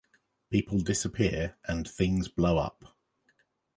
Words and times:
People 0.49 0.79
disappear 0.79 1.57
and 1.67 1.87
things 1.87 2.27
blow 2.27 2.57
up. 2.57 2.97